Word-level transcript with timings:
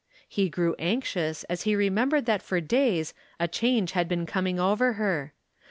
He 0.27 0.49
grew 0.49 0.73
anx 0.79 1.15
ious 1.15 1.43
as 1.43 1.61
he 1.61 1.75
remembered 1.75 2.25
that 2.25 2.41
for 2.41 2.59
days 2.59 3.13
a 3.39 3.47
change 3.47 3.91
had 3.91 4.07
been 4.07 4.25
coming 4.25 4.59
over 4.59 4.93
her. 4.93 5.35